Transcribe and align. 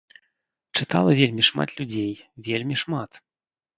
Чытала 0.77 1.11
вельмі 1.21 1.43
шмат 1.49 1.69
людзей, 1.81 2.11
вельмі 2.49 2.75
шмат! 2.87 3.11